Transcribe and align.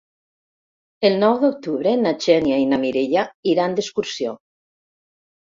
El 1.09 1.17
nou 1.23 1.37
d'octubre 1.43 1.93
na 2.05 2.13
Xènia 2.23 2.57
i 2.63 2.67
na 2.73 2.81
Mireia 2.87 3.27
iran 3.53 3.79
d'excursió. 3.79 4.35